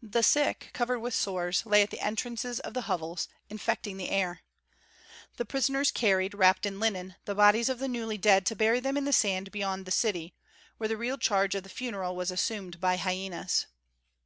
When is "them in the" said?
8.80-9.12